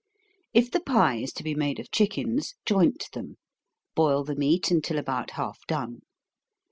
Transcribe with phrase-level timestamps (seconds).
[0.51, 3.37] _If the pie is to be made of chickens, joint them
[3.93, 6.01] boil the meat until about half done.